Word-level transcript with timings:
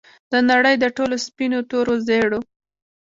د 0.31 0.33
نړۍ 0.51 0.75
د 0.79 0.85
ټولو 0.97 1.15
سپینو، 1.25 1.59
تورو، 1.69 1.95
زیړو 2.07 2.39